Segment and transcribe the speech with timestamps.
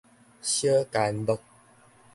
[0.41, 1.37] 小干樂